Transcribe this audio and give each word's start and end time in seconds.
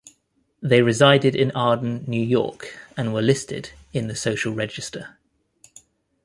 They 0.63 0.81
resided 0.81 1.35
in 1.35 1.51
Arden, 1.51 2.05
New 2.07 2.25
York 2.25 2.75
and 2.97 3.13
were 3.13 3.21
listed 3.21 3.69
in 3.93 4.07
the 4.07 4.15
Social 4.15 4.51
Register. 4.51 5.19